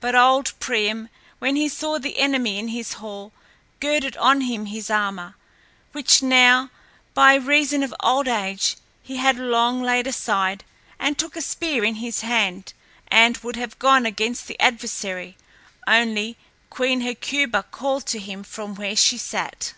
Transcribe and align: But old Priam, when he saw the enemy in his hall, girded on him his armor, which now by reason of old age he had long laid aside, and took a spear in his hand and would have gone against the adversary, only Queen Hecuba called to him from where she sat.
But 0.00 0.16
old 0.16 0.54
Priam, 0.58 1.08
when 1.38 1.54
he 1.54 1.68
saw 1.68 2.00
the 2.00 2.18
enemy 2.18 2.58
in 2.58 2.66
his 2.66 2.94
hall, 2.94 3.32
girded 3.78 4.16
on 4.16 4.40
him 4.40 4.66
his 4.66 4.90
armor, 4.90 5.36
which 5.92 6.20
now 6.20 6.70
by 7.14 7.36
reason 7.36 7.84
of 7.84 7.94
old 8.00 8.26
age 8.26 8.76
he 9.04 9.18
had 9.18 9.36
long 9.36 9.80
laid 9.80 10.08
aside, 10.08 10.64
and 10.98 11.16
took 11.16 11.36
a 11.36 11.40
spear 11.40 11.84
in 11.84 11.94
his 12.02 12.22
hand 12.22 12.72
and 13.06 13.36
would 13.36 13.54
have 13.54 13.78
gone 13.78 14.04
against 14.04 14.48
the 14.48 14.58
adversary, 14.58 15.36
only 15.86 16.36
Queen 16.68 17.00
Hecuba 17.02 17.62
called 17.62 18.04
to 18.06 18.18
him 18.18 18.42
from 18.42 18.74
where 18.74 18.96
she 18.96 19.16
sat. 19.16 19.74